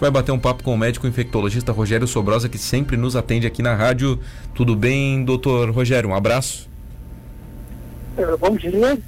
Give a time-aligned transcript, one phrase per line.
[0.00, 3.46] gente vai bater um papo com o médico infectologista Rogério Sobrosa, que sempre nos atende
[3.46, 4.18] aqui na rádio.
[4.54, 6.08] Tudo bem, doutor Rogério?
[6.08, 6.68] Um abraço.
[8.16, 8.98] Uh, bom dia.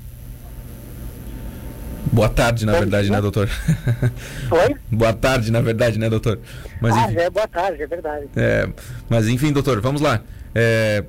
[2.12, 3.16] Boa tarde, na bom verdade, dia.
[3.16, 3.48] né, doutor?
[4.50, 4.76] Oi?
[4.90, 6.38] boa tarde, na verdade, né, doutor?
[6.78, 8.26] Mas, ah, enfim, é boa tarde, é verdade.
[8.36, 8.68] É,
[9.08, 10.20] mas enfim, doutor, vamos lá.
[10.54, 11.04] É,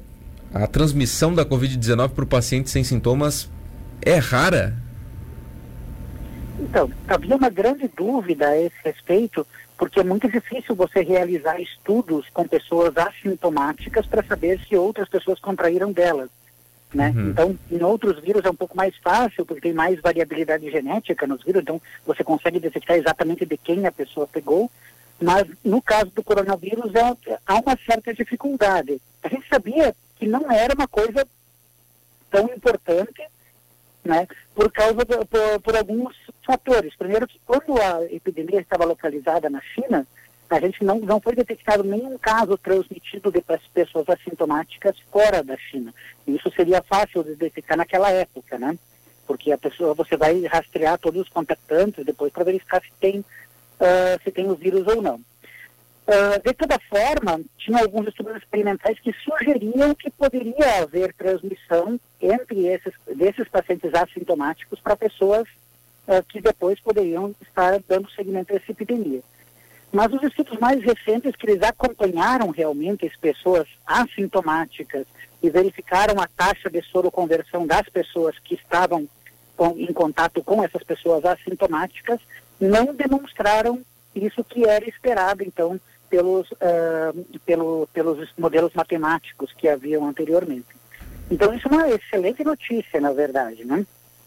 [0.53, 3.49] a transmissão da Covid-19 para o paciente sem sintomas
[4.01, 4.77] é rara?
[6.59, 9.45] Então, havia uma grande dúvida a esse respeito,
[9.83, 15.41] porque é muito difícil você realizar estudos com pessoas assintomáticas para saber se outras pessoas
[15.41, 16.29] contraíram delas.
[16.93, 17.09] Né?
[17.13, 17.29] Uhum.
[17.31, 21.43] Então, em outros vírus é um pouco mais fácil, porque tem mais variabilidade genética nos
[21.43, 24.71] vírus, então você consegue detectar exatamente de quem a pessoa pegou,
[25.21, 29.01] mas no caso do coronavírus é, há uma certa dificuldade.
[29.21, 31.27] A gente sabia que não era uma coisa
[32.31, 33.21] tão importante,
[34.03, 36.95] né, por causa de, por, por, alguns fatores.
[36.95, 40.05] Primeiro que quando a epidemia estava localizada na China,
[40.49, 45.93] a gente não, não foi detectado nenhum caso transmitido de pessoas assintomáticas fora da China.
[46.27, 48.77] Isso seria fácil de detectar naquela época, né?
[49.25, 54.23] Porque a pessoa, você vai rastrear todos os contactantes depois para verificar se tem, uh,
[54.23, 55.19] se tem o vírus ou não.
[56.05, 62.67] Uh, de toda forma, tinha alguns estudos experimentais que sugeriam que poderia haver transmissão entre
[62.67, 65.47] esses desses pacientes assintomáticos para pessoas
[66.07, 69.21] uh, que depois poderiam estar dando seguimento a essa epidemia.
[69.93, 75.05] Mas os estudos mais recentes que eles acompanharam realmente as pessoas assintomáticas
[75.41, 79.07] e verificaram a taxa de soroconversão das pessoas que estavam
[79.55, 82.19] com, em contato com essas pessoas assintomáticas
[82.59, 83.81] não demonstraram
[84.15, 85.79] isso que era esperado, então,
[86.13, 90.67] pelos, uh, pelo, pelos modelos matemáticos que haviam anteriormente.
[91.31, 93.83] Então isso é uma excelente notícia, na verdade, né?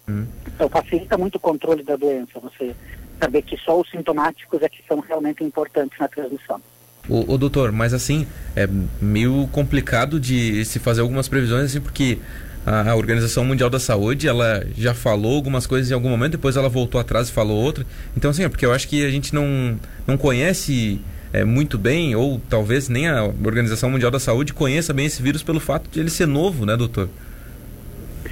[0.08, 0.26] Hum.
[0.48, 2.74] Então facilita muito o controle da doença, você
[3.20, 6.60] saber que só os sintomáticos é que são realmente importantes na transmissão.
[7.08, 8.26] O, o doutor, mas assim,
[8.56, 8.68] é
[9.00, 12.18] meio complicado de se fazer algumas previsões, assim, porque
[12.66, 16.56] a, a Organização Mundial da Saúde, ela já falou algumas coisas em algum momento, depois
[16.56, 17.86] ela voltou atrás e falou outra.
[18.16, 21.00] Então, assim, é porque eu acho que a gente não, não conhece
[21.32, 25.42] é, muito bem, ou talvez nem a Organização Mundial da Saúde conheça bem esse vírus
[25.42, 27.08] pelo fato de ele ser novo, né, doutor?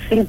[0.09, 0.28] Sim.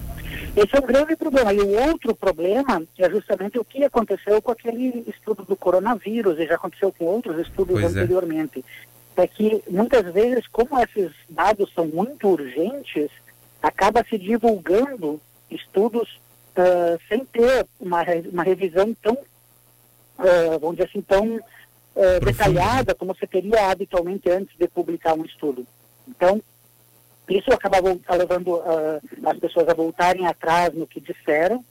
[0.56, 1.54] Esse é um grande problema.
[1.54, 6.48] E o outro problema é justamente o que aconteceu com aquele estudo do coronavírus, e
[6.48, 8.00] já aconteceu com outros estudos pois é.
[8.00, 8.64] anteriormente.
[9.18, 9.24] É.
[9.24, 13.10] é que muitas vezes, como esses dados são muito urgentes,
[13.62, 15.20] acaba se divulgando
[15.52, 16.20] estudos
[16.58, 18.02] uh, sem ter uma,
[18.32, 21.40] uma revisão tão, uh, vamos dizer assim, tão
[21.96, 25.66] é, detalhada como você teria habitualmente antes de publicar um estudo.
[26.08, 26.42] Então,
[27.30, 27.78] isso acaba
[28.16, 31.64] levando uh, as pessoas a voltarem atrás no que disseram,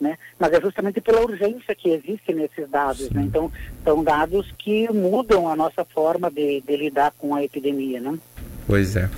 [0.00, 0.18] né?
[0.38, 3.08] mas é justamente pela urgência que existe nesses dados.
[3.10, 3.22] Né?
[3.22, 3.52] Então,
[3.84, 8.00] são dados que mudam a nossa forma de, de lidar com a epidemia.
[8.00, 8.18] Né?
[8.66, 9.08] Pois é.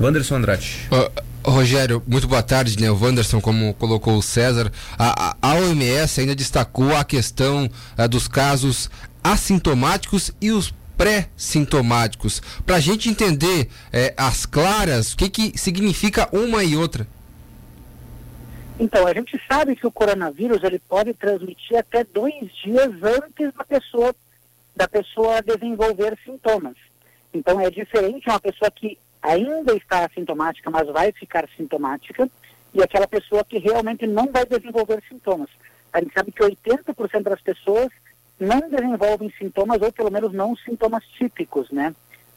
[0.00, 0.88] Wanderson Andrade.
[0.92, 2.90] Uh, Rogério, muito boa tarde, né?
[2.90, 4.72] O Wanderson, como colocou o César.
[4.98, 8.88] A, a OMS ainda destacou a questão uh, dos casos
[9.24, 12.40] assintomáticos e os pré-sintomáticos.
[12.64, 17.06] Para a gente entender é, as claras, o que, que significa uma e outra?
[18.78, 23.64] Então, a gente sabe que o coronavírus ele pode transmitir até dois dias antes da
[23.64, 24.14] pessoa,
[24.76, 26.74] da pessoa desenvolver sintomas.
[27.32, 32.28] Então, é diferente uma pessoa que ainda está assintomática, mas vai ficar sintomática,
[32.74, 35.48] e aquela pessoa que realmente não vai desenvolver sintomas.
[35.92, 37.88] A gente sabe que 80% das pessoas
[38.38, 41.94] não desenvolvem sintomas, ou pelo menos não sintomas típicos, né?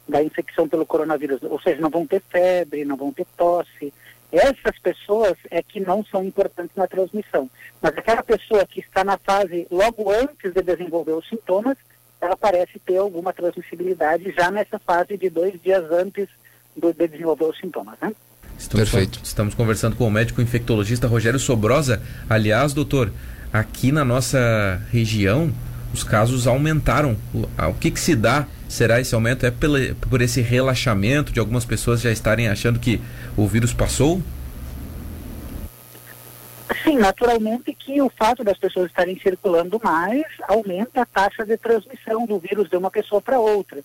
[0.08, 1.42] Da infecção pelo coronavírus.
[1.42, 3.92] Ou seja, não vão ter febre, não vão ter tosse.
[4.30, 7.50] Essas pessoas é que não são importantes na transmissão.
[7.80, 11.76] Mas aquela pessoa que está na fase logo antes de desenvolver os sintomas,
[12.20, 16.28] ela parece ter alguma transmissibilidade já nessa fase de dois dias antes
[16.76, 18.12] do, de desenvolver os sintomas, né?
[18.58, 19.20] Estamos, Perfeito.
[19.22, 22.02] Estamos conversando com o médico infectologista Rogério Sobrosa.
[22.28, 23.12] Aliás, doutor,
[23.52, 25.52] aqui na nossa região,
[25.92, 27.16] os casos aumentaram.
[27.34, 28.46] O, que, que se dá?
[28.68, 29.46] Será esse aumento?
[29.46, 29.78] É pela,
[30.10, 33.00] por esse relaxamento de algumas pessoas já estarem achando que
[33.36, 34.22] o vírus passou?
[36.84, 42.26] Sim, naturalmente que o fato das pessoas estarem circulando mais aumenta a taxa de transmissão
[42.26, 43.82] do vírus de uma pessoa para outra.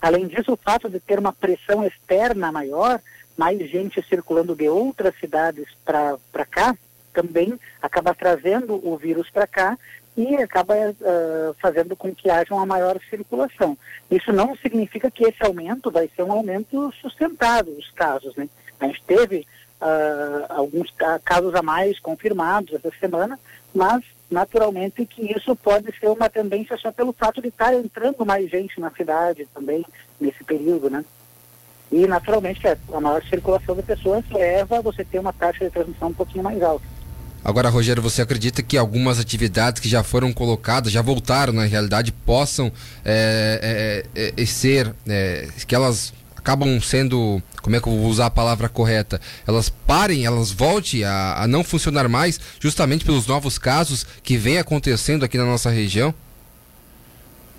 [0.00, 3.00] Além disso, o fato de ter uma pressão externa maior,
[3.36, 6.76] mais gente circulando de outras cidades para cá,
[7.12, 9.78] também acaba trazendo o vírus para cá
[10.20, 13.76] e acaba uh, fazendo com que haja uma maior circulação.
[14.10, 18.36] Isso não significa que esse aumento vai ser um aumento sustentado, os casos.
[18.36, 18.48] Né?
[18.78, 19.46] A gente teve
[19.80, 20.92] uh, alguns
[21.24, 23.38] casos a mais confirmados essa semana,
[23.74, 28.50] mas naturalmente que isso pode ser uma tendência só pelo fato de estar entrando mais
[28.50, 29.84] gente na cidade também
[30.20, 31.04] nesse período, né?
[31.90, 36.08] E naturalmente a maior circulação de pessoas leva a você ter uma taxa de transmissão
[36.08, 36.84] um pouquinho mais alta.
[37.44, 42.12] Agora, Rogério, você acredita que algumas atividades que já foram colocadas, já voltaram na realidade,
[42.12, 42.70] possam
[43.04, 44.94] é, é, é, ser,
[45.66, 49.20] que elas acabam sendo, como é que eu vou usar a palavra correta?
[49.46, 54.58] Elas parem, elas voltem a, a não funcionar mais, justamente pelos novos casos que vem
[54.58, 56.14] acontecendo aqui na nossa região?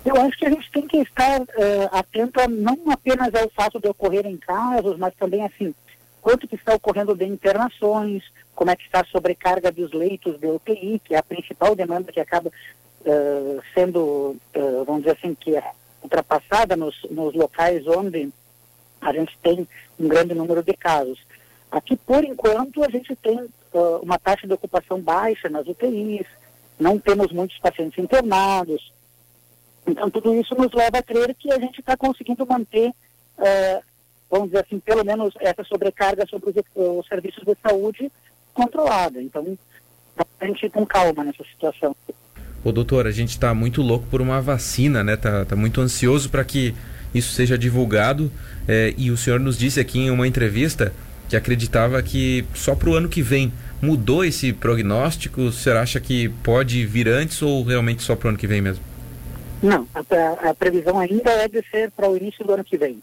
[0.04, 1.46] Eu acho que a gente tem que estar uh,
[1.92, 5.72] atento não apenas ao fato de ocorrerem casos, mas também assim,
[6.22, 8.22] quanto que está ocorrendo de internações,
[8.54, 12.12] como é que está a sobrecarga dos leitos de UTI, que é a principal demanda
[12.12, 18.32] que acaba uh, sendo, uh, vamos dizer assim, que é ultrapassada nos, nos locais onde
[19.00, 19.66] a gente tem
[19.98, 21.18] um grande número de casos.
[21.70, 26.26] Aqui, por enquanto, a gente tem uh, uma taxa de ocupação baixa nas UTIs,
[26.78, 28.92] não temos muitos pacientes internados.
[29.84, 32.92] Então, tudo isso nos leva a crer que a gente está conseguindo manter,
[34.32, 38.10] vamos dizer assim, pelo menos essa sobrecarga sobre os, os serviços de saúde
[38.54, 39.20] controlada.
[39.20, 39.46] Então,
[40.40, 41.94] a gente ir com calma nessa situação.
[42.64, 45.16] Ô doutor, a gente está muito louco por uma vacina, né?
[45.16, 46.74] Tá, tá muito ansioso para que
[47.14, 48.32] isso seja divulgado.
[48.66, 50.94] É, e o senhor nos disse aqui em uma entrevista
[51.28, 53.52] que acreditava que só para o ano que vem
[53.82, 55.42] mudou esse prognóstico.
[55.42, 58.62] O senhor acha que pode vir antes ou realmente só para o ano que vem
[58.62, 58.82] mesmo?
[59.62, 63.02] Não, a, a previsão ainda é de ser para o início do ano que vem.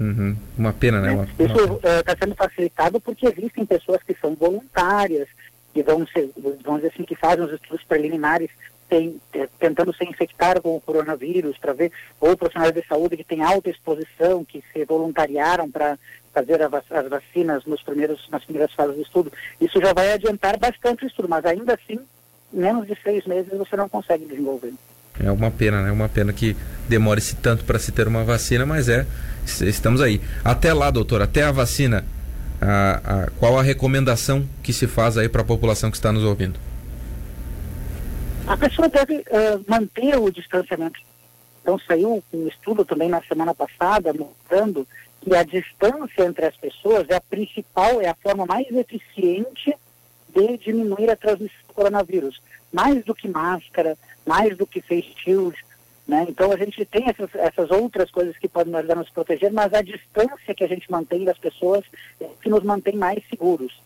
[0.00, 0.34] Uhum.
[0.56, 1.12] Uma pena, né?
[1.12, 5.28] Uma, Isso está uh, sendo facilitado porque existem pessoas que são voluntárias,
[5.74, 6.30] que vão ser,
[6.64, 8.50] vamos dizer assim, que fazem os estudos preliminares
[8.90, 13.24] tem, é, tentando se infectar com o coronavírus para ver, ou profissionais de saúde que
[13.24, 15.96] têm alta exposição, que se voluntariaram para
[16.34, 19.32] fazer vac as vacinas nos primeiros, nas primeiras fases do estudo.
[19.60, 22.00] Isso já vai adiantar bastante o estudo, mas ainda assim,
[22.52, 24.72] menos de seis meses você não consegue desenvolver.
[25.22, 25.92] É uma pena, né?
[25.92, 26.56] Uma pena que
[26.88, 29.06] demore-se tanto para se ter uma vacina, mas é,
[29.60, 30.20] estamos aí.
[30.44, 32.04] Até lá, doutor, até a vacina,
[32.60, 36.24] a, a, qual a recomendação que se faz aí para a população que está nos
[36.24, 36.58] ouvindo?
[38.46, 41.00] A pessoa deve uh, manter o distanciamento.
[41.62, 44.86] Então saiu um estudo também na semana passada mostrando
[45.20, 49.74] que a distância entre as pessoas é a principal, é a forma mais eficiente
[50.34, 52.40] de diminuir a transmissão do coronavírus.
[52.72, 53.96] Mais do que máscara,
[54.26, 55.56] mais do que face shield.
[56.10, 56.26] Né?
[56.28, 59.72] Então a gente tem essas, essas outras coisas que podem ajudar a nos proteger, mas
[59.72, 61.84] a distância que a gente mantém das pessoas
[62.20, 63.80] é que nos mantém mais seguros.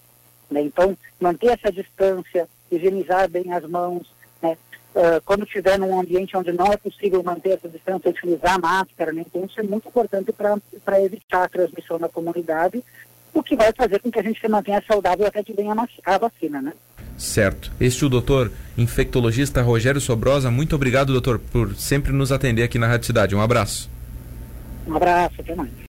[0.50, 0.62] Né?
[0.62, 4.10] Então, manter essa distância, higienizar bem as mãos,
[4.40, 4.56] né?
[4.94, 9.24] Uh, quando estiver num ambiente onde não é possível manter essa distância, utilizar máscara, né?
[9.26, 12.82] então isso é muito importante para evitar a transmissão na comunidade,
[13.34, 15.74] o que vai fazer com que a gente se mantenha saudável até que venha
[16.06, 16.72] a vacina, né?
[17.18, 17.70] Certo.
[17.80, 20.50] Este é o doutor infectologista Rogério Sobrosa.
[20.50, 23.34] Muito obrigado, doutor, por sempre nos atender aqui na Rádio Cidade.
[23.34, 23.90] Um abraço.
[24.86, 25.70] Um abraço, até mais.